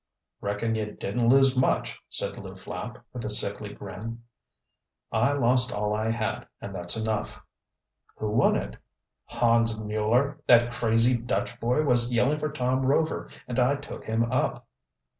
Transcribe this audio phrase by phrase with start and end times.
[0.41, 4.23] "Reckon you didn't lose much," said Lew Flapp, with a sickly grin.
[5.11, 7.39] "I lost all I had, and that's enough."
[8.17, 8.77] "Who won it?"
[9.25, 10.39] "Hans Mueller.
[10.47, 14.65] That crazy Dutch boy was yelling for Tom Rover and I took him up."